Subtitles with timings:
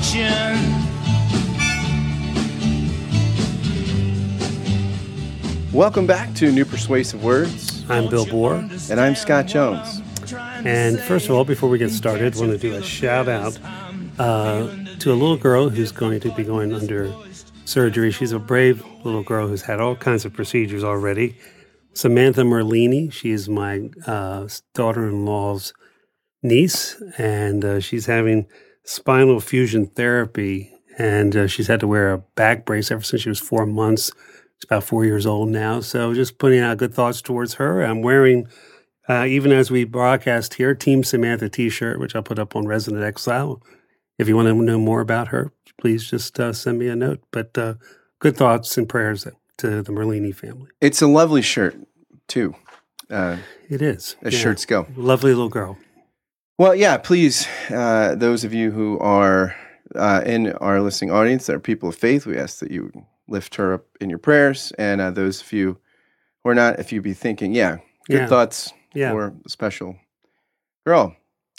[0.00, 0.86] destruction.
[5.72, 8.90] Welcome back to New Persuasive Words, I'm Bill Borror.
[8.90, 10.02] and I'm Scott Jones.
[10.64, 13.58] And first of all, before we get started, I want to do a shout out
[14.18, 17.12] uh, to a little girl who's going to be going under
[17.64, 18.10] surgery.
[18.10, 21.36] She's a brave little girl who's had all kinds of procedures already.
[21.92, 25.72] Samantha Merlini, she's my uh, daughter in law's
[26.42, 28.46] niece, and uh, she's having
[28.90, 30.72] spinal fusion therapy.
[30.98, 34.10] And uh, she's had to wear a back brace ever since she was four months.
[34.56, 35.80] She's about four years old now.
[35.80, 37.82] So just putting out good thoughts towards her.
[37.82, 38.48] I'm wearing
[39.08, 43.02] uh, even as we broadcast here, Team Samantha T-shirt, which I'll put up on Resident
[43.02, 43.62] Exile.
[44.18, 47.20] If you want to know more about her, please just uh, send me a note.
[47.30, 47.74] But uh,
[48.18, 49.26] good thoughts and prayers
[49.58, 50.68] to the Merlini family.
[50.80, 51.76] It's a lovely shirt,
[52.28, 52.54] too,
[53.08, 53.38] uh,
[53.68, 54.16] It is.
[54.22, 54.40] as Yeah.
[54.40, 54.86] shirts go.
[54.96, 55.78] Lovely little girl.
[56.60, 59.56] Well, yeah, please, uh, those of you who are
[59.94, 62.92] uh, in our listening audience that are people of faith, we ask that you
[63.28, 64.70] lift her up in your prayers.
[64.76, 65.78] And uh, those of you
[66.44, 68.26] who are not, if you be thinking, yeah, good Yeah.
[68.26, 69.10] thoughts Yeah.
[69.10, 69.96] for a special
[70.84, 71.16] girl.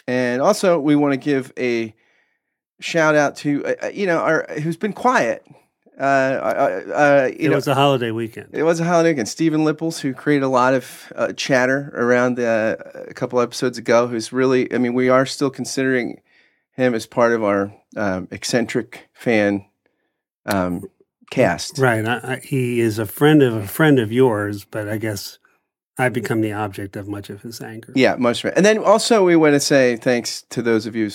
[0.07, 1.95] And also, we want to give a
[2.79, 5.43] shout out to, uh, uh, you know, our who's been quiet.
[6.01, 8.49] Uh, uh, uh, you it know, was a holiday weekend.
[8.53, 9.29] it was a holiday weekend.
[9.29, 12.75] Stephen Lipples, who created a lot of uh, chatter around uh,
[13.07, 16.19] a couple episodes ago, who's really, I mean, we are still considering
[16.71, 19.63] him as part of our um, eccentric fan
[20.47, 20.85] um,
[21.29, 21.77] cast.
[21.77, 22.03] Right.
[22.03, 25.37] I, I, he is a friend of a friend of yours, but I guess
[25.99, 27.93] I've become the object of much of his anger.
[27.95, 28.43] Yeah, much.
[28.43, 31.11] And then also, we want to say thanks to those of you.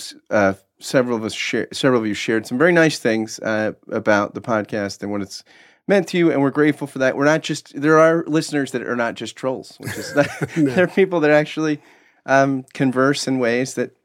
[0.79, 4.41] Several of us, share, several of you shared some very nice things uh, about the
[4.41, 5.43] podcast and what it's
[5.87, 7.17] meant to you, and we're grateful for that.
[7.17, 10.13] We're not just there are listeners that are not just trolls, which is
[10.55, 11.81] there are people that actually
[12.25, 13.95] um, converse in ways that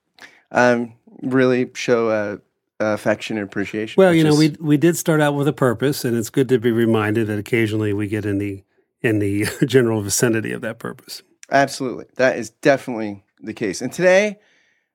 [0.51, 2.37] um, really show uh,
[2.81, 4.01] affection and appreciation.
[4.01, 6.49] Well, you know, is- we we did start out with a purpose, and it's good
[6.49, 8.65] to be reminded that occasionally we get in the
[9.03, 11.23] in the general vicinity of that purpose.
[11.51, 12.07] Absolutely.
[12.17, 13.83] That is definitely the case.
[13.83, 14.39] And today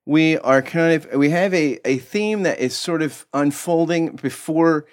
[0.07, 4.85] we are kind of we have a, a theme that is sort of unfolding before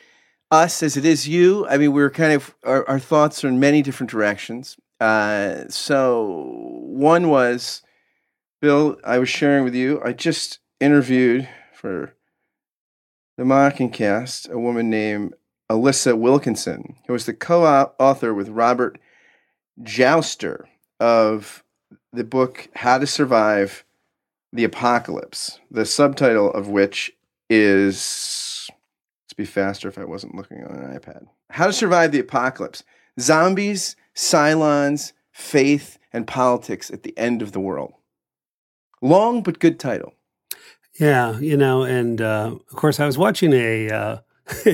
[0.51, 1.65] us as it is you.
[1.69, 4.77] I mean, we're kind of our, our thoughts are in many different directions.
[5.01, 6.51] Uh, so
[6.83, 7.83] one was
[8.61, 12.17] Bill, I was sharing with you, I just interviewed for
[13.39, 15.35] the Mockingcast a woman named
[15.71, 18.99] Alissa Wilkinson, who was the co-author with Robert
[19.81, 20.65] Joustra
[20.99, 21.63] of
[22.13, 23.85] the book How to Survive
[24.55, 27.13] the Apocalypse, the subtitle of which
[27.51, 28.71] is
[29.25, 31.27] let's be faster if I wasn't looking on an iPad.
[31.51, 32.85] How to Survive the Apocalypse.
[33.21, 37.95] Zombies, Cylons, Faith, and Politics at the End of the World.
[39.03, 40.15] Long but good title.
[40.99, 43.91] Yeah, you know, and uh, of course, I was watching a.
[43.91, 44.19] Uh,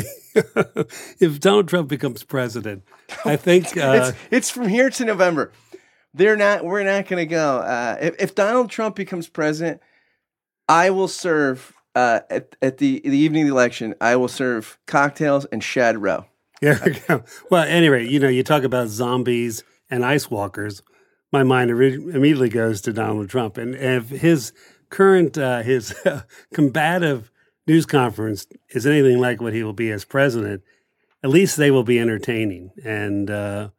[1.20, 2.82] if Donald Trump becomes president,
[3.24, 5.52] I think uh, it's, it's from here to November.
[6.14, 6.64] They're not.
[6.64, 7.58] We're not going to go.
[7.58, 9.80] Uh, if, if Donald Trump becomes president,
[10.68, 13.94] I will serve uh, at at the the evening of the election.
[14.00, 16.26] I will serve cocktails and shad roe.
[16.60, 17.24] There we go.
[17.50, 20.82] Well, anyway, you know, you talk about zombies and ice walkers.
[21.32, 24.52] My mind ori- immediately goes to Donald Trump, and if his
[24.90, 25.94] current uh, his
[26.54, 27.30] combative
[27.66, 30.62] news conference is anything like what he will be as president,
[31.22, 32.70] at least they will be entertaining.
[32.84, 33.70] And uh,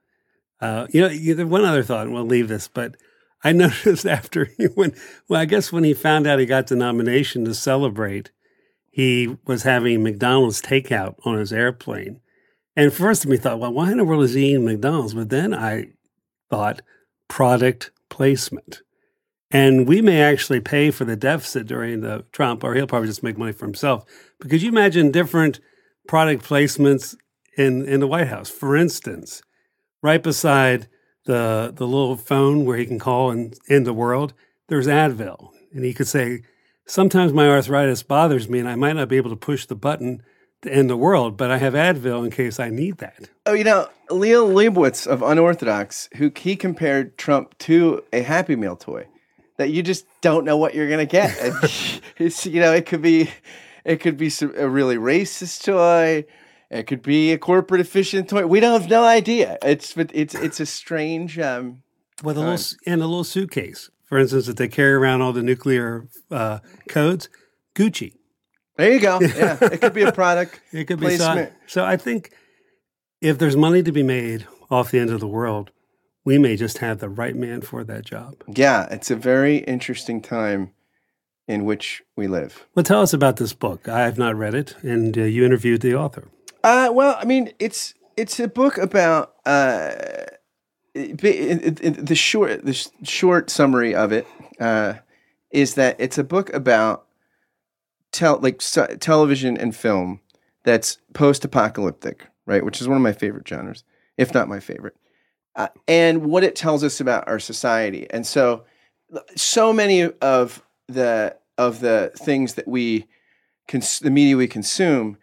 [0.61, 2.95] uh, you know, one other thought, and we'll leave this, but
[3.43, 4.95] I noticed after he went,
[5.27, 8.31] well, I guess when he found out he got the nomination to celebrate,
[8.89, 12.19] he was having McDonald's takeout on his airplane.
[12.75, 15.13] And first we thought, well, why in the world is he eating McDonald's?
[15.13, 15.87] But then I
[16.49, 16.81] thought
[17.27, 18.81] product placement.
[19.49, 23.23] And we may actually pay for the deficit during the Trump, or he'll probably just
[23.23, 24.05] make money for himself.
[24.39, 25.59] Because you imagine different
[26.07, 27.15] product placements
[27.57, 28.49] in, in the White House?
[28.49, 29.41] For instance,
[30.01, 30.87] right beside
[31.25, 34.33] the the little phone where he can call and in the world,
[34.67, 35.51] there's Advil.
[35.73, 36.43] And he could say,
[36.85, 40.23] Sometimes my arthritis bothers me and I might not be able to push the button
[40.63, 43.29] to end the world, but I have Advil in case I need that.
[43.45, 48.75] Oh, you know, Liel Leibovitz of Unorthodox, who he compared Trump to a Happy Meal
[48.75, 49.07] toy
[49.57, 51.37] that you just don't know what you're going to get.
[52.17, 53.31] It's, you know, it could be,
[53.83, 56.25] it could be a really racist toy.
[56.71, 58.47] It could be a corporate efficient toy.
[58.47, 59.57] We don't have no idea.
[59.61, 61.37] It's but it's it's a strange.
[61.37, 61.83] Um,
[62.23, 65.43] With a little and a little suitcase, for instance, that they carry around all the
[65.43, 67.27] nuclear uh, codes.
[67.75, 68.13] Gucci.
[68.77, 69.19] there you go.
[69.21, 70.61] Yeah, it could be a product.
[70.71, 71.83] It could be so, so.
[71.83, 72.31] I think
[73.19, 75.71] if there's money to be made off the end of the world,
[76.23, 78.43] we may just have the right man for that job.
[78.47, 80.71] Yeah, it's a very interesting time
[81.47, 82.65] in which we live.
[82.75, 83.89] Well, tell us about this book.
[83.89, 86.29] I have not read it, and uh, you interviewed the author.
[86.63, 89.91] Uh, well, I mean, it's it's a book about uh,
[90.93, 94.27] it- it- it- the short the sh- short summary of it
[94.59, 94.95] uh,
[95.51, 97.07] is that it's a book about
[98.11, 100.19] tel- like s- television and film
[100.63, 102.63] that's post apocalyptic, right?
[102.63, 103.83] Which is one of my favorite genres,
[104.17, 104.95] if not my favorite.
[105.55, 108.63] Uh, and what it tells us about our society, and so
[109.35, 113.07] so many of the of the things that we
[113.67, 115.17] cons- the media we consume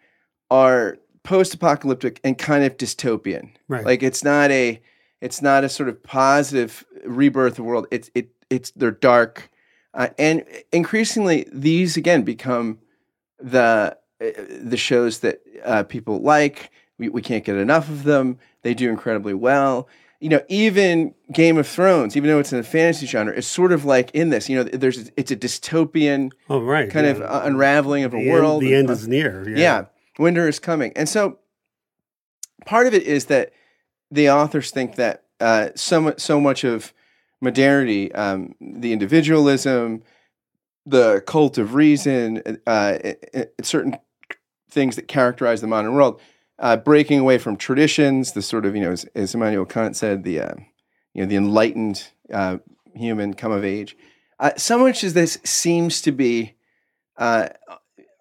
[0.51, 3.51] are post-apocalyptic and kind of dystopian.
[3.67, 3.85] Right.
[3.85, 4.81] Like it's not a
[5.21, 7.87] it's not a sort of positive rebirth of the world.
[7.91, 9.49] It's it it's they're dark,
[9.93, 12.79] uh, and increasingly these again become
[13.39, 14.25] the uh,
[14.61, 16.71] the shows that uh, people like.
[16.97, 18.37] We we can't get enough of them.
[18.63, 19.87] They do incredibly well.
[20.19, 23.71] You know, even Game of Thrones, even though it's in a fantasy genre, is sort
[23.71, 24.49] of like in this.
[24.49, 26.89] You know, there's it's a dystopian Oh, right.
[26.89, 27.13] kind yeah.
[27.23, 28.61] of unraveling of a the end, world.
[28.61, 29.47] the end is near.
[29.49, 29.57] Yeah.
[29.57, 29.85] Yeah.
[30.19, 30.91] Winter is coming.
[30.95, 31.39] And so
[32.65, 33.51] part of it is that
[34.11, 36.93] the authors think that uh, so, so much of
[37.41, 40.03] modernity, um, the individualism,
[40.85, 43.97] the cult of reason, uh, it- it- certain
[44.69, 46.19] things that characterize the modern world,
[46.59, 50.23] uh, breaking away from traditions, the sort of, you know, as, as Immanuel Kant said,
[50.23, 50.53] the, uh,
[51.13, 52.57] you know, the enlightened uh,
[52.93, 53.95] human come of age.
[54.39, 56.55] Uh, so much as this seems to be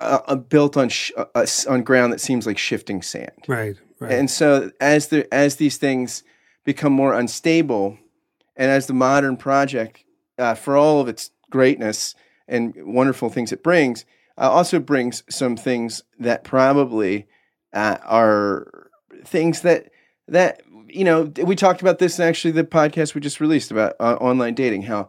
[0.00, 3.32] uh, built on sh- uh, on ground that seems like shifting sand.
[3.46, 3.76] Right.
[4.00, 4.12] Right.
[4.12, 6.22] And so as the as these things
[6.64, 7.98] become more unstable,
[8.56, 10.04] and as the modern project,
[10.38, 12.14] uh, for all of its greatness
[12.46, 14.04] and wonderful things it brings,
[14.36, 17.26] uh, also brings some things that probably
[17.72, 18.90] uh, are
[19.24, 19.90] things that
[20.28, 23.94] that you know we talked about this in actually the podcast we just released about
[23.98, 25.08] uh, online dating how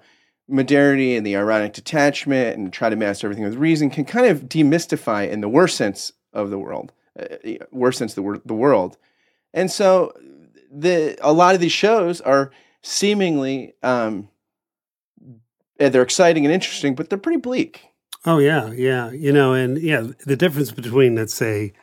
[0.50, 4.44] modernity and the ironic detachment and try to master everything with reason can kind of
[4.44, 7.26] demystify in the worst sense of the world uh,
[7.72, 8.98] worst sense of the, wor- the world
[9.54, 10.12] and so
[10.72, 12.52] the a lot of these shows are
[12.82, 14.30] seemingly um
[15.80, 17.90] eh, they're exciting and interesting but they're pretty bleak
[18.26, 19.12] Oh yeah, yeah.
[19.12, 21.74] You know, and yeah, the difference between let's say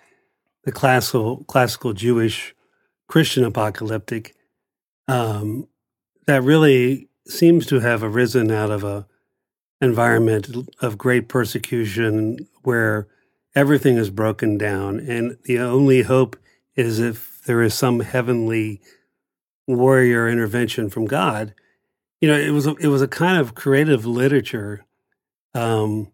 [0.64, 2.54] the classical classical Jewish
[3.08, 4.34] Christian apocalyptic
[5.08, 5.68] um,
[6.26, 9.06] that really seems to have arisen out of a
[9.80, 10.48] environment
[10.80, 13.06] of great persecution where
[13.54, 16.36] everything is broken down and the only hope
[16.76, 18.80] is if there is some heavenly
[19.66, 21.54] warrior intervention from God.
[22.20, 24.84] You know, it was a, it was a kind of creative literature
[25.54, 26.12] um,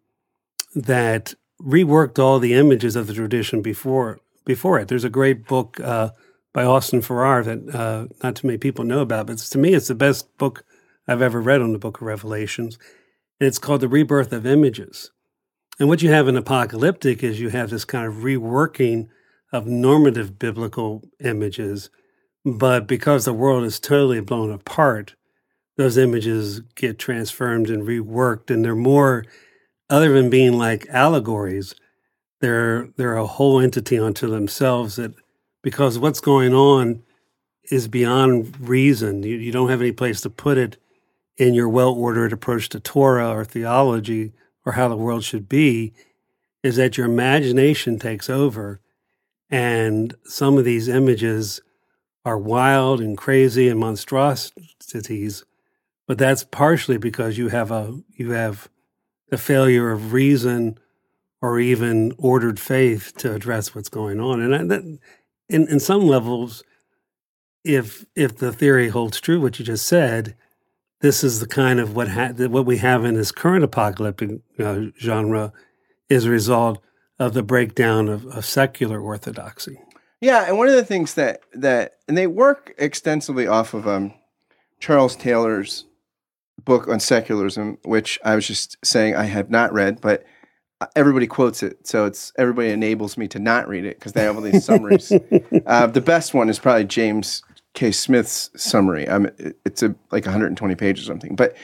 [0.75, 4.89] that reworked all the images of the tradition before before it.
[4.89, 6.11] There's a great book uh,
[6.53, 9.89] by Austin Farrer that uh, not too many people know about, but to me, it's
[9.89, 10.65] the best book
[11.09, 12.79] I've ever read on the Book of Revelations.
[13.41, 15.11] And it's called The Rebirth of Images.
[15.81, 19.09] And what you have in apocalyptic is you have this kind of reworking
[19.53, 21.91] of normative biblical images,
[22.45, 25.15] but because the world is totally blown apart,
[25.77, 29.25] those images get transformed and reworked, and they're more
[29.91, 31.75] other than being like allegories,
[32.41, 35.13] they're they're a whole entity unto themselves that
[35.63, 37.03] because what's going on
[37.71, 39.23] is beyond reason.
[39.23, 40.77] You, you don't have any place to put it
[41.37, 44.33] in your well ordered approach to Torah or theology
[44.65, 45.93] or how the world should be,
[46.63, 48.81] is that your imagination takes over
[49.53, 51.61] and some of these images
[52.25, 55.45] are wild and crazy and monstrosities,
[56.09, 58.69] but that's partially because you have a you have
[59.29, 60.79] the failure of reason
[61.43, 64.41] or even ordered faith to address what's going on.
[64.41, 64.99] And I, that,
[65.51, 66.65] in in some levels,
[67.63, 70.35] if if the theory holds true, what you just said,
[71.03, 74.41] this is the kind of what ha- that what we have in this current apocalyptic
[74.59, 75.53] uh, genre
[76.09, 76.83] is a result
[77.19, 79.79] of the breakdown of, of secular orthodoxy.
[80.21, 84.15] Yeah, and one of the things that that and they work extensively off of um,
[84.79, 85.85] Charles Taylor's
[86.65, 90.25] book on secularism, which I was just saying I have not read, but
[90.95, 94.37] everybody quotes it, so it's everybody enables me to not read it because they have
[94.37, 95.13] all these summaries.
[95.67, 97.43] uh, the best one is probably James
[97.75, 97.91] K.
[97.93, 99.09] Smith's summary.
[99.09, 101.57] Um, it- it's a like 120 pages or something, but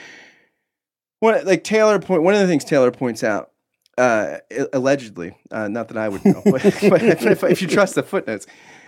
[1.20, 2.22] one like Taylor point.
[2.22, 3.50] One of the things Taylor points out
[3.98, 4.38] uh,
[4.72, 8.46] allegedly, uh, not that I would know, but, but if, if, you trust the footnotes,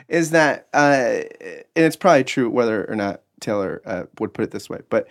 [0.09, 4.53] is that, uh, and it's probably true whether or not Taylor uh, would put it
[4.53, 5.09] this way, but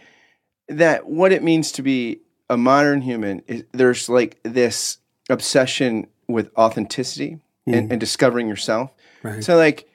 [0.70, 5.00] that what it means to be a modern human is there's like this
[5.30, 7.78] obsession with authenticity mm.
[7.78, 8.92] and, and, discovering yourself.
[9.22, 9.44] Right.
[9.44, 9.90] So, like,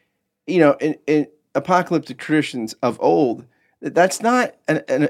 [0.46, 3.46] you know, in, in apocalyptic traditions of old,
[3.80, 5.08] that's not an, an,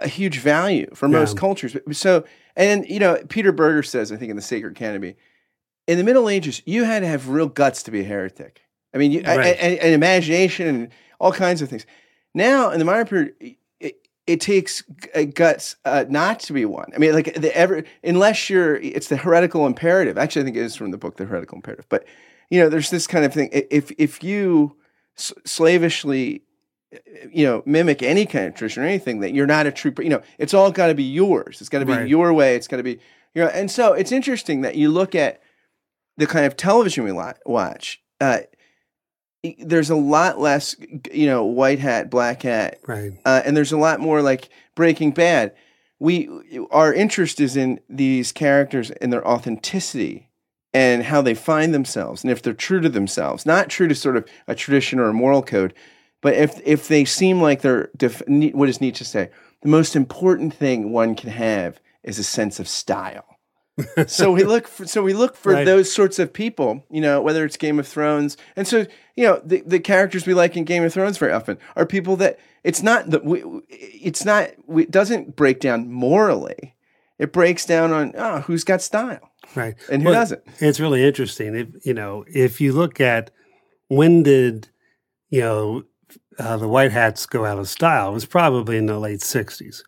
[0.00, 1.40] a huge value for most yeah.
[1.40, 1.76] cultures.
[1.92, 2.24] So,
[2.56, 5.16] and you know, Peter Berger says, I think in the Sacred Canopy,
[5.86, 8.62] in the Middle Ages, you had to have real guts to be a heretic.
[8.94, 9.56] I mean, you, right.
[9.58, 10.88] and, and, imagination and
[11.18, 11.84] all kinds of things.
[12.32, 16.90] Now, in the modern period, it, it takes uh, guts uh, not to be one.
[16.94, 20.16] I mean, like the ever unless you're, it's the heretical imperative.
[20.16, 21.86] Actually, I think it is from the book, The Heretical Imperative.
[21.88, 22.04] But
[22.50, 23.50] you know, there's this kind of thing.
[23.52, 24.76] If if you
[25.16, 26.42] slavishly
[27.32, 30.08] you know mimic any kind of tradition or anything that you're not a true you
[30.08, 31.60] know it's all got to be yours.
[31.60, 32.08] It's got to be right.
[32.08, 32.56] your way.
[32.56, 32.98] It's got to be
[33.34, 35.40] you know and so it's interesting that you look at
[36.16, 38.40] the kind of television we watch uh,
[39.58, 40.76] there's a lot less
[41.12, 43.12] you know white hat black hat right.
[43.24, 45.54] uh, and there's a lot more like breaking bad.
[45.98, 46.28] We
[46.70, 50.28] our interest is in these characters and their authenticity
[50.74, 54.16] and how they find themselves and if they're true to themselves not true to sort
[54.16, 55.72] of a tradition or a moral code
[56.24, 59.28] but if if they seem like they're def- what does Nietzsche say?
[59.60, 63.38] The most important thing one can have is a sense of style.
[64.06, 65.66] so we look for so we look for right.
[65.66, 69.42] those sorts of people, you know, whether it's Game of Thrones, and so you know
[69.44, 72.82] the, the characters we like in Game of Thrones very often are people that it's
[72.82, 76.73] not that we it's not it doesn't break down morally,
[77.18, 80.42] it breaks down on oh, who's got style, right, and who well, doesn't.
[80.60, 81.54] It's really interesting.
[81.54, 83.30] If you know, if you look at
[83.88, 84.68] when did
[85.30, 85.84] you know
[86.38, 89.82] uh, the White Hats go out of style it was probably in the late 60s,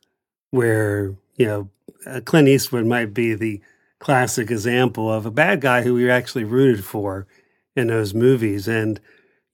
[0.51, 1.71] where, you know,
[2.07, 3.61] uh, Clint Eastwood might be the
[3.99, 7.27] classic example of a bad guy who we actually rooted for
[7.75, 8.69] in those movies.
[8.69, 9.01] And,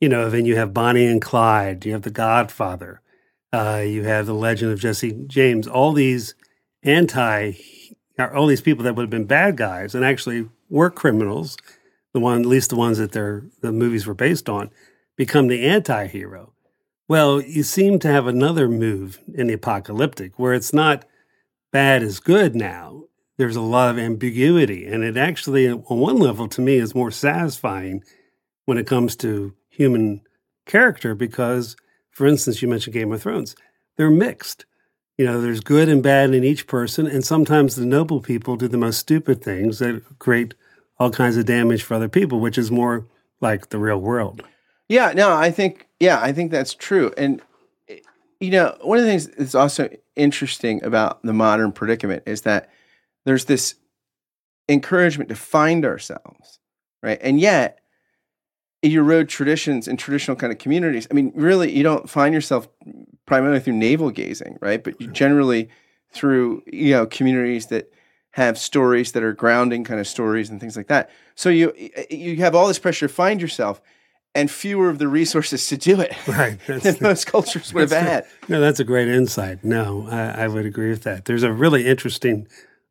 [0.00, 3.00] you know, then you have Bonnie and Clyde, you have The Godfather,
[3.52, 6.35] uh, you have The Legend of Jesse James, all these
[6.83, 7.53] anti,
[8.19, 11.57] are all these people that would have been bad guys and actually were criminals,
[12.12, 14.71] the one, at least the ones that their the movies were based on,
[15.17, 16.53] become the anti-hero.
[17.09, 21.05] Well, you seem to have another move in the apocalyptic where it's not
[21.71, 23.05] bad is good now.
[23.39, 24.87] There's a lot of ambiguity.
[24.87, 28.03] And it actually, on one level, to me, is more satisfying
[28.67, 30.23] when it comes to human
[30.67, 31.77] character because,
[32.11, 33.57] for instance, you mentioned Game of Thrones,
[33.97, 34.65] they're mixed.
[35.19, 37.07] You know, there's good and bad in each person.
[37.07, 40.54] And sometimes the noble people do the most stupid things that create
[40.99, 43.07] all kinds of damage for other people, which is more
[43.40, 44.42] like the real world.
[44.88, 47.12] Yeah, no, I think yeah, I think that's true.
[47.16, 47.42] And
[48.40, 52.69] you know, one of the things that's also interesting about the modern predicament is that
[53.25, 53.76] there's this
[54.69, 56.59] encouragement to find ourselves,
[57.02, 57.19] right?
[57.23, 57.78] And yet,
[58.83, 61.07] you erode traditions and traditional kind of communities.
[61.11, 62.69] I mean, really, you don't find yourself
[63.26, 64.83] primarily through navel gazing, right?
[64.83, 65.12] But mm-hmm.
[65.12, 65.69] generally
[66.11, 67.93] through you know communities that
[68.33, 71.11] have stories that are grounding kind of stories and things like that.
[71.35, 71.73] So you
[72.11, 73.81] you have all this pressure to find yourself,
[74.35, 78.26] and fewer of the resources to do it right, than most cultures would have had.
[78.49, 79.64] No, that's a great insight.
[79.64, 81.26] No, I, I, would agree with that.
[81.26, 82.49] There's a really interesting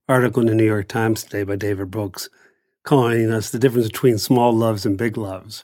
[0.07, 2.29] article in the New York Times today by David Brooks
[2.83, 5.63] calling us the difference between small loves and big loves,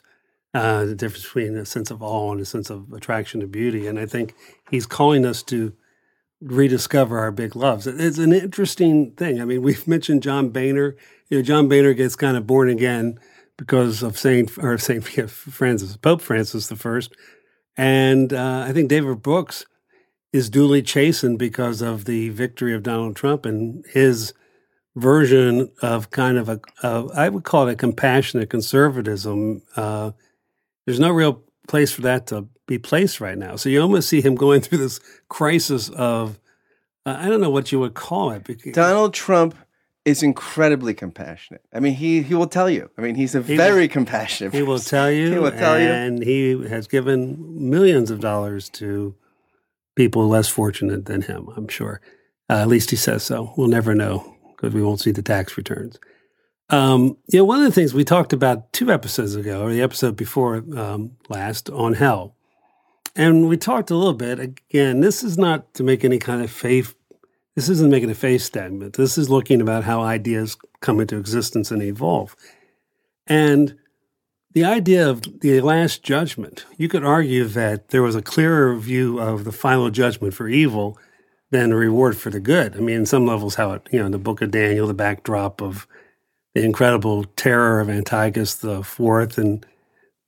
[0.54, 3.86] uh, the difference between a sense of awe and a sense of attraction to beauty.
[3.86, 4.34] And I think
[4.70, 5.72] he's calling us to
[6.40, 7.86] rediscover our big loves.
[7.86, 9.40] It's an interesting thing.
[9.40, 10.96] I mean, we've mentioned John Boehner.
[11.28, 13.18] You know, John Boehner gets kind of born again
[13.56, 17.12] because of Saint or Saint Francis, Pope Francis the First,
[17.76, 19.66] and uh, I think David Brooks
[20.32, 24.32] is duly chastened because of the victory of Donald Trump and his
[24.94, 26.60] version of kind of a,
[27.14, 29.62] I would call it a compassionate conservatism.
[29.74, 30.12] Uh,
[30.88, 33.56] there's no real place for that to be placed right now.
[33.56, 36.40] So you almost see him going through this crisis of
[37.04, 38.72] uh, I don't know what you would call it.
[38.72, 39.54] Donald Trump
[40.06, 41.60] is incredibly compassionate.
[41.74, 42.90] I mean, he he will tell you.
[42.96, 44.54] I mean, he's a he very will, compassionate.
[44.54, 45.30] He will tell you.
[45.30, 47.36] he will tell you, and he has given
[47.68, 49.14] millions of dollars to
[49.94, 51.50] people less fortunate than him.
[51.54, 52.00] I'm sure.
[52.48, 53.52] Uh, at least he says so.
[53.58, 55.98] We'll never know because we won't see the tax returns.
[56.70, 60.16] Um, know, one of the things we talked about two episodes ago, or the episode
[60.16, 62.34] before um, last, on hell,
[63.16, 64.38] and we talked a little bit.
[64.38, 66.94] Again, this is not to make any kind of faith
[67.58, 68.92] this isn't making a faith statement.
[68.92, 72.36] This is looking about how ideas come into existence and evolve.
[73.26, 73.76] And
[74.52, 79.18] the idea of the last judgment, you could argue that there was a clearer view
[79.18, 80.96] of the final judgment for evil
[81.50, 82.76] than a reward for the good.
[82.76, 85.60] I mean, in some levels, how it, you know, the book of Daniel, the backdrop
[85.60, 85.88] of
[86.58, 89.64] the incredible terror of Antiochus the Fourth, and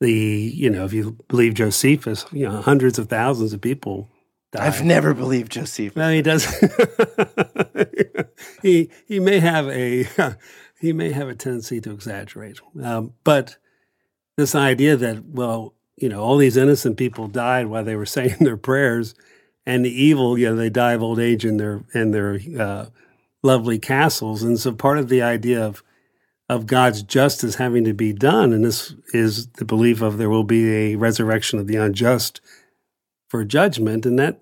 [0.00, 4.08] the you know if you believe Josephus, you know hundreds of thousands of people
[4.52, 4.62] died.
[4.62, 5.96] I've never believed Josephus.
[5.96, 6.44] Well, he does.
[8.62, 10.06] he he may have a
[10.80, 13.56] he may have a tendency to exaggerate, um, but
[14.36, 18.36] this idea that well, you know, all these innocent people died while they were saying
[18.38, 19.16] their prayers,
[19.66, 22.86] and the evil, you know, they die of old age in their in their uh,
[23.42, 25.82] lovely castles, and so part of the idea of
[26.50, 30.42] of God's justice having to be done, and this is the belief of there will
[30.42, 32.40] be a resurrection of the unjust
[33.28, 34.40] for judgment, and that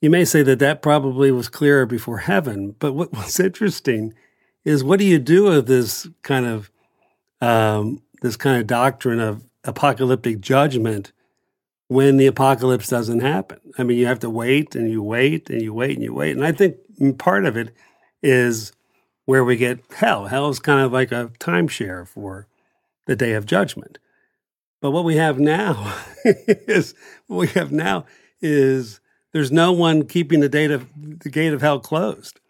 [0.00, 2.74] you may say that that probably was clearer before heaven.
[2.80, 4.12] But what was interesting
[4.64, 6.68] is what do you do with this kind of
[7.40, 11.12] um, this kind of doctrine of apocalyptic judgment
[11.86, 13.60] when the apocalypse doesn't happen?
[13.78, 16.34] I mean, you have to wait and you wait and you wait and you wait,
[16.34, 16.74] and I think
[17.18, 17.72] part of it
[18.20, 18.72] is
[19.26, 20.26] where we get hell.
[20.26, 22.46] Hell is kind of like a timeshare for
[23.06, 23.98] the day of judgment.
[24.80, 26.94] But what we have now is
[27.26, 28.06] what we have now
[28.40, 29.00] is
[29.32, 32.40] there's no one keeping the gate of the gate of hell closed.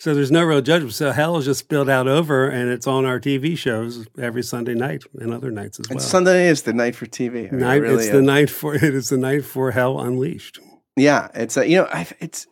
[0.00, 0.94] So there's no real judgment.
[0.94, 4.74] So hell is just spilled out over, and it's on our TV shows every Sunday
[4.74, 5.98] night and other nights as well.
[5.98, 7.48] And Sunday is the night for TV.
[7.48, 9.98] I mean, night, it really it's the night for it is the night for hell
[9.98, 10.60] unleashed.
[10.96, 12.46] Yeah, it's a, you know, I it's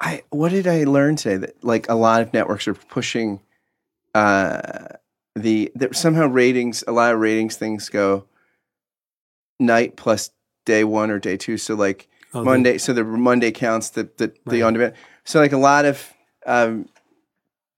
[0.00, 3.40] I what did I learn today that like a lot of networks are pushing
[4.14, 4.88] uh
[5.34, 8.26] the that somehow ratings a lot of ratings things go
[9.58, 10.30] night plus
[10.64, 14.08] day 1 or day 2 so like Oh, the- Monday so the Monday counts the
[14.18, 16.12] the, the on demand so like a lot of
[16.44, 16.88] um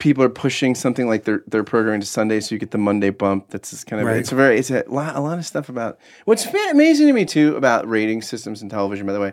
[0.00, 3.10] people are pushing something like their their programming to Sunday so you get the Monday
[3.10, 4.16] bump that's just kind of Right.
[4.16, 7.24] it's a very it's a lot a lot of stuff about what's amazing to me
[7.24, 9.32] too about rating systems and television by the way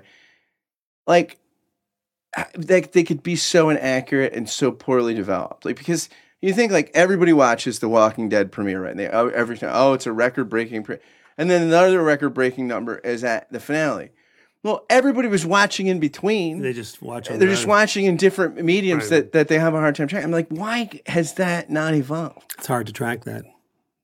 [1.07, 1.37] like
[2.35, 6.09] Uh, they, they could be so inaccurate and so poorly developed like because
[6.41, 9.69] you think like everybody watches the walking dead premiere right and they oh, every time
[9.73, 10.97] oh it's a record breaking pre-.
[11.37, 14.09] and then another record breaking number is at the finale
[14.63, 17.29] well everybody was watching in between They just watch.
[17.29, 19.09] They're just watching in different mediums Right.
[19.11, 20.25] that, that they have a hard time tracking.
[20.25, 22.53] I'm like, why has that not evolved?
[22.57, 23.45] It's hard to track that.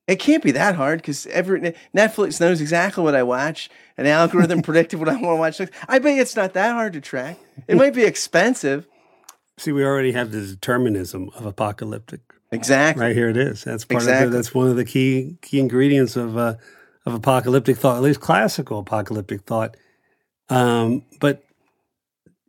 [0.08, 3.70] It can't be that hard because every Netflix knows exactly what I watch.
[3.98, 5.60] An algorithm predicted what I want to watch.
[5.60, 5.74] next.
[5.88, 7.38] I bet it's not that hard to track.
[7.68, 8.88] It might be expensive.
[9.58, 12.22] See, we already have the determinism of apocalyptic.
[12.52, 13.06] Exactly.
[13.06, 13.64] Right here it is.
[13.64, 14.30] That's part of Exactly.
[14.32, 16.56] the, that's one of the key key ingredients of uh,
[17.06, 19.78] of apocalyptic thought, at least classical apocalyptic thought.
[20.50, 21.44] Um, but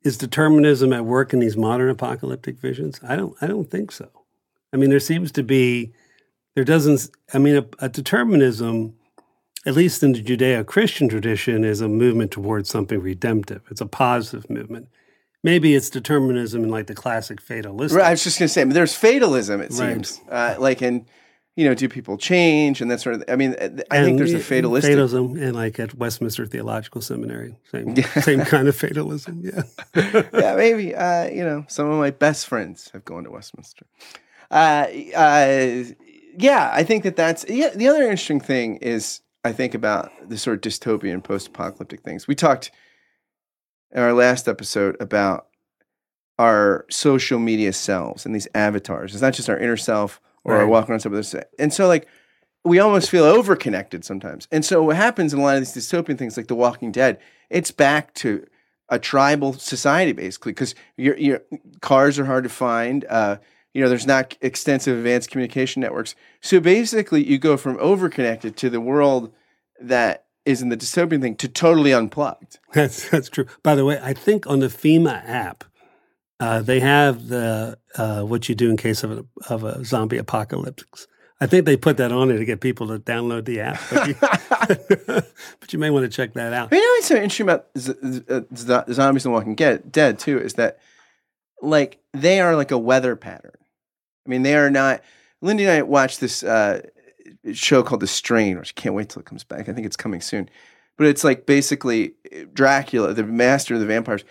[0.03, 2.99] is determinism at work in these modern apocalyptic visions?
[3.07, 4.09] I don't I don't think so.
[4.73, 5.93] I mean, there seems to be
[6.55, 7.11] there doesn't.
[7.35, 8.95] I mean, a, a determinism,
[9.67, 13.63] at least in the Judeo-Christian tradition, is a movement towards something redemptive.
[13.71, 14.89] It's a positive movement.
[15.45, 17.99] Maybe it's determinism in like the classic fatalistic.
[17.99, 19.95] Right, I was just going to say, there's fatalism, it Right.
[20.07, 20.21] seems.
[20.31, 21.05] Uh, like in,
[21.57, 23.57] you know, do people change and that sort of I mean,
[23.91, 24.91] I think there's a And fatalistic.
[24.93, 29.43] fatalism, and like at Westminster Theological Seminary, same same kind of fatalism.
[29.43, 29.63] Yeah,
[30.33, 30.95] yeah, maybe.
[30.95, 33.85] Uh, you know, some of my best friends have gone to Westminster.
[34.51, 34.87] Uh,
[35.17, 35.85] uh,
[36.37, 37.71] yeah, I think that that's yeah.
[37.75, 42.27] The other interesting thing is I think about the sort of dystopian post-apocalyptic things.
[42.29, 42.71] We talked
[43.93, 45.49] in our last episode about
[46.39, 49.13] our social media selves and these avatars.
[49.13, 50.69] It's not just our inner self or our Right.
[50.69, 51.35] walking around some of this.
[51.59, 52.07] And so, like,
[52.65, 54.49] we almost feel overconnected sometimes.
[54.51, 57.19] And so, what happens in a lot of these dystopian things, like The Walking Dead,
[57.51, 58.47] it's back to
[58.89, 61.43] a tribal society basically because your your
[61.81, 63.05] cars are hard to find.
[63.09, 63.37] Uh,
[63.75, 66.15] you know, there's not extensive advanced communication networks.
[66.41, 69.33] So basically, you go from overconnected to the world
[69.81, 72.59] that is in the dystopian thing to totally unplugged.
[72.73, 73.47] that's that's true.
[73.63, 75.65] By the way, I think on the FEMA app,
[76.41, 80.19] uh, they have the uh, what you do in case of a, of a zombie
[80.19, 81.07] apocalypse.
[81.41, 83.81] I think they put that on there to get people to download the app.
[83.91, 84.15] But you,
[85.61, 86.71] but you may want to check that out.
[86.71, 90.19] You know what's so interesting about z- z- uh, z- zombies and Walking Get- Dead
[90.21, 90.79] too is that
[91.61, 93.53] like they are like a weather pattern.
[94.27, 95.03] I mean, they are not.
[95.41, 96.83] Lindy and I watched this uh,
[97.53, 99.69] show called The Strain, which I can't wait till it comes back.
[99.69, 100.49] I think it's coming soon.
[100.97, 102.15] But it's like basically
[102.53, 104.25] Dracula, the master of the vampires,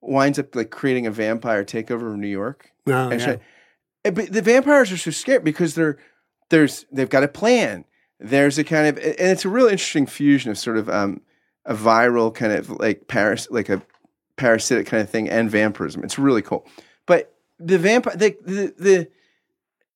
[0.00, 2.70] winds up like creating a vampire takeover of New York.
[2.86, 3.26] Oh, And yeah.
[3.26, 3.42] shit.
[4.14, 5.98] But the vampires are so scared because they're
[6.50, 7.84] there's they've got a plan.
[8.20, 11.20] There's a kind of and it's a real interesting fusion of sort of um,
[11.64, 13.82] a viral kind of like paras like a
[14.36, 16.04] parasitic kind of thing and vampirism.
[16.04, 16.66] It's really cool.
[17.06, 19.08] But the vampire the the the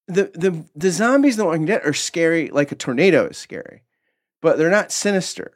[0.07, 3.83] the, the, the zombies in the Walking Dead are scary like a tornado is scary,
[4.41, 5.51] but they're not sinister.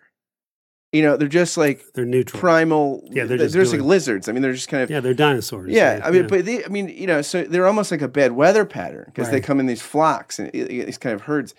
[0.94, 2.40] You know, they're just like They're neutral.
[2.40, 3.04] primal.
[3.12, 4.30] Yeah, they're just there's doing- like lizards.
[4.30, 5.70] I mean, they're just kind of yeah, they're dinosaurs.
[5.70, 6.04] Yeah, right?
[6.06, 8.64] I mean, but they, I mean, you know, so they're almost like a bad weather
[8.64, 11.54] pattern because they come in these flocks and these kind of herds.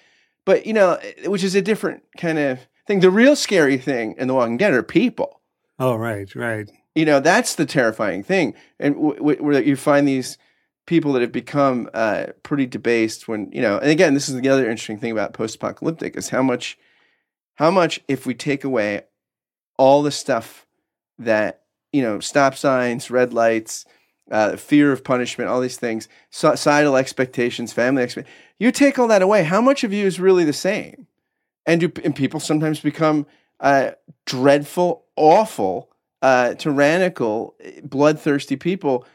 [0.47, 3.01] But you know, which is a different kind of thing.
[3.01, 5.41] The real scary thing in The Walking Dead are people.
[5.79, 6.71] oh, right, right.
[6.95, 10.39] You know, that's the terrifying thing, and w- w- where you find these
[10.89, 13.29] people that have become uh, pretty debased.
[13.29, 16.43] When you know, and again, this is the other interesting thing about post-apocalyptic is how
[16.43, 16.77] much,
[17.55, 19.03] how much if we take away
[19.77, 20.67] all the stuff
[21.19, 23.85] that you know, stop signs, red lights,
[24.31, 28.37] uh, fear of punishment, all these things, societal expectations, family expectations.
[28.59, 29.45] You take all that away.
[29.45, 31.07] How much of you is really the same?
[31.67, 33.27] And and people sometimes become
[33.61, 33.93] uh,
[34.27, 35.91] dreadful, awful,
[36.23, 39.07] uh, tyrannical, eh, bloodthirsty people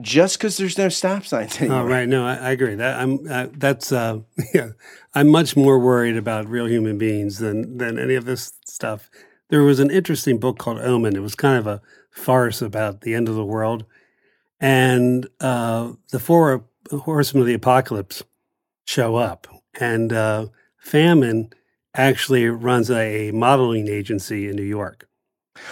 [0.00, 1.80] just because there's no stop signs anymore.
[1.80, 2.08] Oh, right.
[2.08, 2.74] No, I, I agree.
[2.74, 3.26] That I'm.
[3.28, 3.90] Uh, that's.
[3.92, 4.20] Uh,
[4.54, 4.70] yeah.
[5.14, 9.10] I'm much more worried about real human beings than than any of this stuff.
[9.48, 11.16] There was an interesting book called Omen.
[11.16, 11.80] It was kind of a
[12.10, 13.84] farce about the end of the world,
[14.60, 18.22] and uh, the four horsemen of the apocalypse
[18.84, 19.46] show up,
[19.80, 20.46] and uh,
[20.78, 21.50] famine
[21.94, 25.08] actually runs a modeling agency in New York.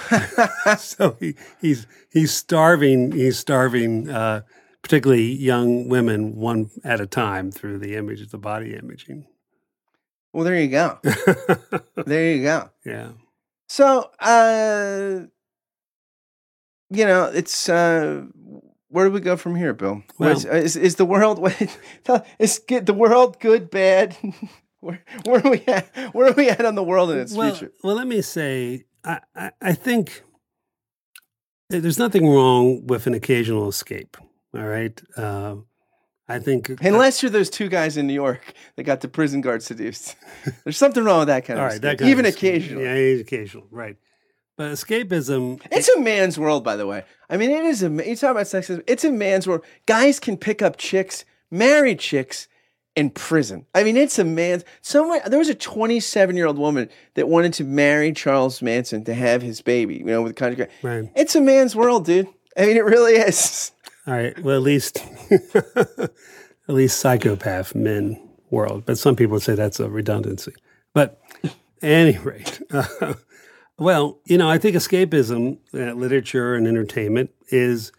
[0.78, 4.42] so he, he's he's starving he's starving uh,
[4.82, 9.26] particularly young women one at a time through the image the body imaging
[10.36, 10.98] well, there you go.
[12.04, 12.68] There you go.
[12.84, 13.12] yeah
[13.70, 15.24] So, uh,
[16.90, 18.26] you know, it's uh,
[18.88, 20.02] where do we go from here, Bill?
[20.18, 21.38] Well- is, is is the world
[22.38, 24.14] is the world good, bad?
[24.80, 25.88] where where are we at?
[26.12, 27.72] Where are we at on the world and its well, future?
[27.82, 30.22] well let me say I, I, I think
[31.70, 34.16] there's nothing wrong with an occasional escape
[34.54, 35.56] all right uh,
[36.28, 39.62] I think Unless you're those two guys in New York that got the prison guard
[39.62, 40.16] seduced,
[40.64, 42.84] there's something wrong with that kind all of right that escape, kind even occasionally.
[42.84, 43.96] yeah occasional right
[44.56, 47.04] but escapism It's a man's world, by the way.
[47.28, 47.90] I mean, it is a.
[47.90, 48.82] You talk about sexism.
[48.86, 49.64] It's a man's world.
[49.84, 52.48] Guys can pick up chicks, married chicks,
[52.96, 53.66] in prison.
[53.74, 54.64] I mean, it's a man's.
[54.80, 59.14] Someone there was a 27 year old woman that wanted to marry Charles Manson to
[59.14, 59.96] have his baby.
[59.96, 60.66] You know, with conjugal.
[60.82, 62.26] right It's a man's world, dude.
[62.56, 63.70] I mean, it really is.
[64.06, 64.38] All right.
[64.42, 64.98] Well, at least,
[65.54, 66.10] at
[66.68, 68.84] least psychopath men world.
[68.86, 70.54] But some people say that's a redundancy.
[70.94, 71.20] But
[71.82, 73.14] any rate, uh,
[73.78, 77.92] well, you know, I think escapism, uh, literature and entertainment is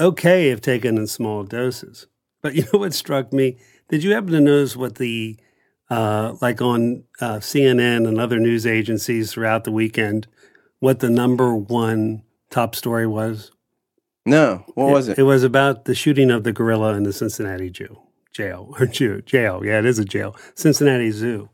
[0.00, 2.06] okay if taken in small doses.
[2.40, 3.58] But you know what struck me?
[3.92, 5.36] Did you happen to notice what the
[5.90, 10.26] uh, like on uh, CNN and other news agencies throughout the weekend,
[10.78, 13.52] what the number one top story was?
[14.24, 15.18] No, what was it?
[15.18, 17.98] It was about the shooting of the gorilla in the Cincinnati Jew
[18.32, 19.60] jail or Jew jail.
[19.62, 20.34] Yeah, it is a jail.
[20.54, 21.50] Cincinnati Zoo.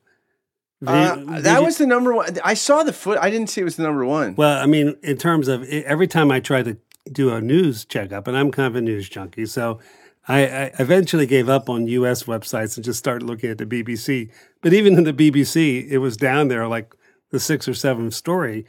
[0.87, 2.39] Uh, Did- did that you- was the number one.
[2.45, 3.19] I saw the foot.
[3.21, 4.37] I didn't see it was the number one.
[4.37, 4.63] well.
[4.63, 6.77] I mean, in terms of every time I try to
[7.11, 9.81] do a news checkup, and I'm kind of a news junkie, so
[10.29, 12.25] I, I eventually gave up on U.S.
[12.25, 14.31] websites and just started looking at the BBC.
[14.63, 16.95] But even in the BBC, it was down there like
[17.31, 18.67] the sixth or seventh story.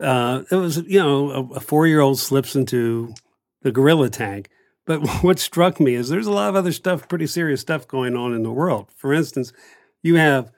[0.00, 3.14] Uh, it was you know a, a four year old slips into
[3.62, 4.48] the gorilla tank.
[4.86, 8.16] But what struck me is there's a lot of other stuff, pretty serious stuff going
[8.16, 8.90] on in the world.
[8.96, 9.52] For instance,
[10.02, 10.50] you have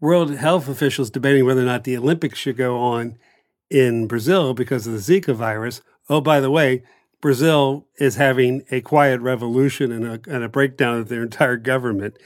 [0.00, 3.18] World Health officials debating whether or not the Olympics should go on
[3.70, 5.82] in Brazil because of the Zika virus.
[6.08, 6.84] Oh, by the way,
[7.20, 12.16] Brazil is having a quiet revolution and a, and a breakdown of their entire government.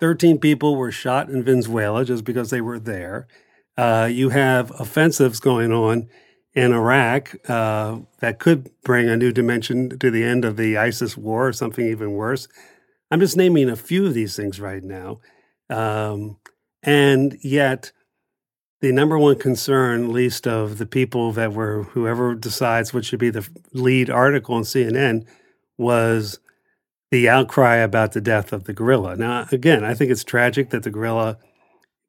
[0.00, 3.26] 13 people were shot in Venezuela just because they were there.
[3.76, 6.08] Uh, you have offensives going on
[6.52, 11.16] in Iraq uh, that could bring a new dimension to the end of the ISIS
[11.16, 12.46] war or something even worse.
[13.10, 15.18] I'm just naming a few of these things right now.
[15.68, 16.36] Um,
[16.82, 17.92] and yet,
[18.80, 23.30] the number one concern, least of the people that were, whoever decides what should be
[23.30, 25.26] the lead article on CNN,
[25.78, 26.38] was
[27.10, 29.16] the outcry about the death of the gorilla.
[29.16, 31.38] Now, again, I think it's tragic that the gorilla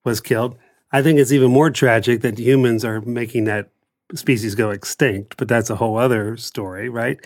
[0.04, 0.58] was killed.
[0.92, 3.70] I think it's even more tragic that humans are making that
[4.14, 7.20] species go extinct, but that's a whole other story, right?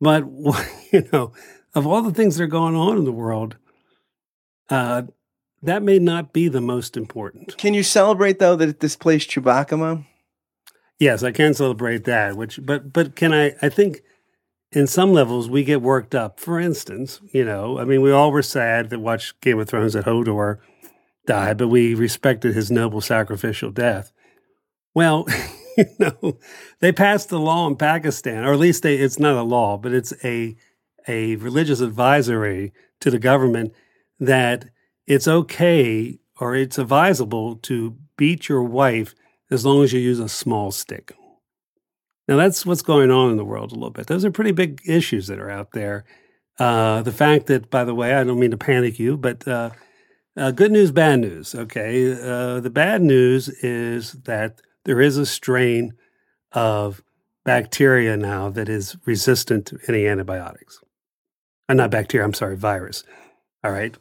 [0.00, 0.24] But,
[0.92, 1.32] you know,
[1.74, 3.56] of all the things that are going on in the world,
[4.68, 5.02] uh,
[5.62, 7.56] that may not be the most important.
[7.58, 10.06] Can you celebrate though that it displaced Chewbacca, Mom?
[10.98, 12.36] Yes, I can celebrate that.
[12.36, 13.54] Which, but, but can I?
[13.62, 14.02] I think
[14.72, 16.38] in some levels we get worked up.
[16.38, 19.94] For instance, you know, I mean, we all were sad that watched Game of Thrones
[19.94, 20.58] that Hodor
[21.26, 24.12] died, but we respected his noble sacrificial death.
[24.94, 25.26] Well,
[25.78, 26.38] you know,
[26.80, 29.92] they passed the law in Pakistan, or at least they, it's not a law, but
[29.92, 30.56] it's a
[31.08, 33.72] a religious advisory to the government
[34.18, 34.68] that
[35.10, 39.12] it's okay or it's advisable to beat your wife
[39.50, 41.12] as long as you use a small stick.
[42.28, 44.06] Now, that's what's going on in the world a little bit.
[44.06, 46.04] Those are pretty big issues that are out there.
[46.60, 49.70] Uh, the fact that, by the way, I don't mean to panic you, but uh,
[50.36, 51.56] uh, good news, bad news.
[51.56, 52.12] Okay.
[52.12, 55.94] Uh, the bad news is that there is a strain
[56.52, 57.02] of
[57.44, 60.78] bacteria now that is resistant to any antibiotics.
[61.68, 63.02] Uh, not bacteria, I'm sorry, virus.
[63.64, 63.96] All right.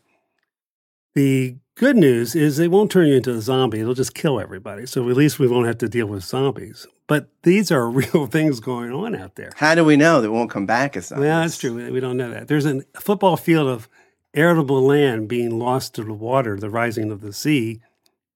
[1.15, 3.79] The good news is they won't turn you into a zombie.
[3.79, 4.85] It'll just kill everybody.
[4.85, 6.85] So at least we won't have to deal with zombies.
[7.07, 9.51] But these are real things going on out there.
[9.55, 11.25] How do we know that won't come back as zombies?
[11.25, 11.91] Well, that's true.
[11.91, 12.47] We don't know that.
[12.47, 13.89] There's a football field of
[14.33, 17.81] arable land being lost to the water, the rising of the sea,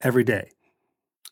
[0.01, 0.51] every day.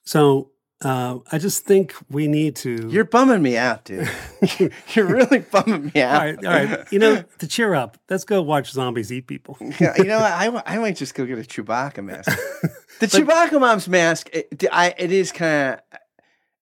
[0.04, 0.51] So
[0.84, 2.90] uh, I just think we need to.
[2.90, 4.10] You're bumming me out, dude.
[4.94, 6.14] You're really bumming me out.
[6.14, 6.92] all right, all right.
[6.92, 9.58] You know, to cheer up, let's go watch zombies eat people.
[9.80, 10.18] yeah, you know.
[10.18, 12.38] I, I might just go get a Chewbacca mask.
[13.00, 16.00] The Chewbacca mom's mask, it, I, it is kind of,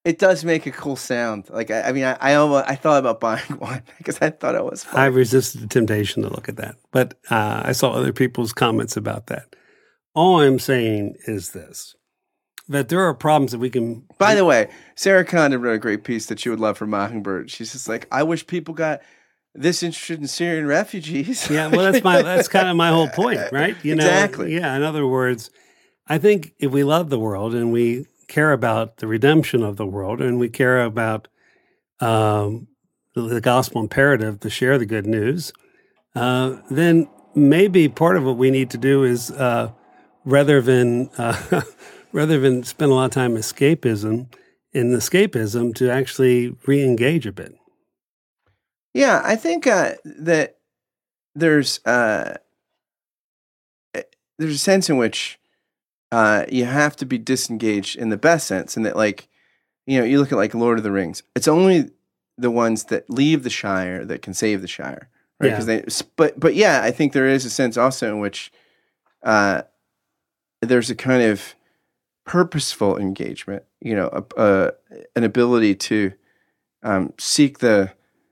[0.06, 1.50] it does make a cool sound.
[1.50, 4.56] Like, I, I mean, I, I almost, I thought about buying one because I thought
[4.56, 5.02] it was fun.
[5.02, 8.96] I resisted the temptation to look at that, but uh, I saw other people's comments
[8.96, 9.54] about that.
[10.16, 11.94] All I'm saying is this:
[12.70, 14.06] that there are problems that we can.
[14.18, 17.52] By the way, Sarah Condon wrote a great piece that she would love for Mockingbird.
[17.52, 19.02] She's just like, I wish people got
[19.56, 21.50] this interested in Syrian refugees.
[21.50, 23.76] Yeah, well, that's my that's kind of my whole point, right?
[23.84, 24.54] You know, exactly.
[24.56, 24.76] Yeah.
[24.76, 25.50] In other words,
[26.08, 29.86] I think if we love the world and we care about the redemption of the
[29.86, 31.28] world and we care about
[32.00, 32.68] um,
[33.16, 35.52] the gospel imperative to share the good news,
[36.16, 39.72] uh, then maybe part of what we need to do is uh,
[40.24, 41.62] rather than uh,
[42.12, 44.28] rather than spend a lot of time escapism
[44.72, 47.56] in escapism to actually re-engage a bit.
[48.94, 50.58] Yeah, I think uh, that
[51.36, 52.38] there's uh,
[53.94, 54.04] eh,
[54.38, 55.40] there's a sense in which
[56.12, 59.28] uh, you have to be disengaged in the best sense, and that like
[59.86, 61.92] you know you look at like Lord of the Rings, it's only
[62.38, 65.50] the ones that leave the Shire that can save the Shire, right?
[65.50, 65.82] Because yeah.
[65.82, 68.52] they, but but yeah, I think there is a sense also in which
[69.22, 69.62] uh,
[70.62, 71.54] there's a kind of
[72.30, 74.72] purposeful engagement, you know, a, a,
[75.16, 76.14] an ability to
[76.84, 77.92] um, seek the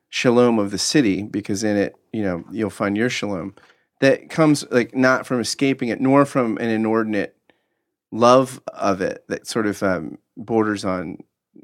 [0.09, 3.55] shalom of the city, because in it, you know, you'll find your shalom.
[3.99, 7.35] That comes like not from escaping it, nor from an inordinate
[8.11, 11.17] love of it that sort of um, borders on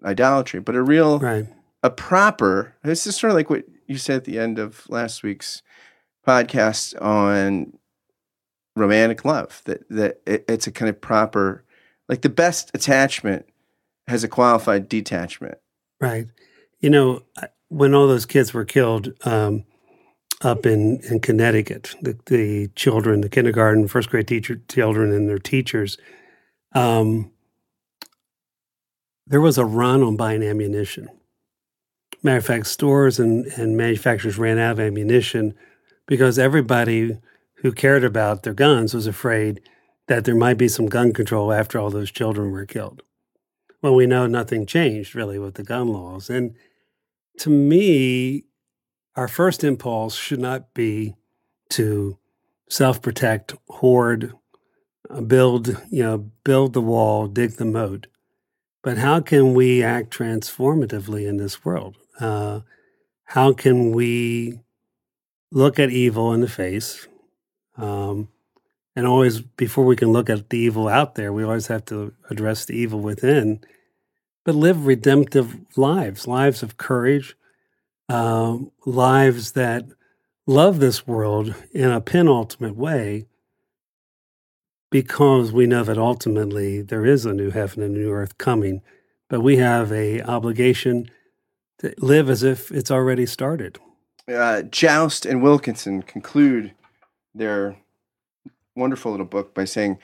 [0.04, 1.46] idolatry, but a real, right.
[1.84, 2.76] a proper.
[2.84, 5.62] This is sort of like what you said at the end of last week's
[6.28, 7.78] podcast on
[8.76, 9.62] romantic love.
[9.66, 11.63] That that it, it's a kind of proper
[12.10, 13.46] like the best attachment
[14.08, 15.58] has a qualified detachment.
[16.02, 16.28] Right.
[16.80, 17.22] You know,
[17.70, 19.64] when all those kids were killed um,
[20.42, 25.40] up in, in Connecticut, the, the children, the kindergarten, first grade teacher children, and their
[25.40, 25.98] teachers,
[26.76, 27.32] um,
[29.26, 31.08] there was a run on buying ammunition.
[32.22, 35.56] Matter of fact, stores and, and manufacturers ran out of ammunition
[36.06, 37.18] because everybody
[37.58, 39.62] who cared about their guns was afraid
[40.08, 43.04] that there might be some gun control after all those children were killed.
[43.82, 46.30] Well, we know nothing changed really with the gun laws.
[46.30, 46.56] And
[47.40, 48.46] to me,
[49.16, 51.16] our first impulse should not be
[51.72, 52.18] to
[52.70, 54.34] self protect, hoard,
[55.10, 58.08] uh, build, you know, build the wall, dig the moat.
[58.82, 61.98] But how can we act transformatively in this world?
[62.20, 62.62] Uh,
[63.26, 64.60] how can we
[65.52, 67.08] look at evil in the face?
[67.78, 68.30] Um,
[68.96, 72.14] and always before we can look at the evil out there, we always have to
[72.30, 73.62] address the evil within,
[74.46, 77.36] but live redemptive lives, lives of courage,
[78.10, 79.86] uh, lives that
[80.46, 83.26] love this world in a penultimate way,
[84.92, 88.82] because we know that ultimately there is a new heaven and a new earth coming,
[89.30, 91.10] but we have a obligation
[91.80, 93.80] to live as if it's already started.
[94.28, 96.74] Uh, Joustra and Wilkinson conclude
[97.34, 97.76] their
[98.76, 100.00] wonderful little book by saying,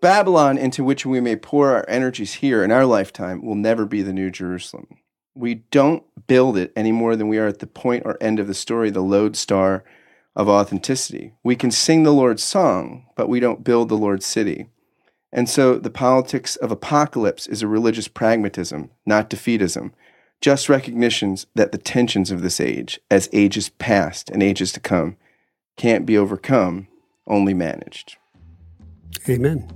[0.00, 4.02] Babylon, into which we may pour our energies here in our lifetime, will never be
[4.02, 4.86] the new Jerusalem.
[5.34, 8.46] We don't build it any more than we are at the point or end of
[8.46, 9.84] the story, the lodestar
[10.34, 11.32] of authenticity.
[11.42, 14.68] We can sing the Lord's song, but we don't build the Lord's city.
[15.32, 19.92] And so the politics of apocalypse is a religious pragmatism, not defeatism,
[20.40, 25.16] just recognitions that the tensions of this age, as ages past and ages to come,
[25.76, 26.88] can't be overcome
[27.26, 28.16] only managed.
[29.28, 29.68] Amen.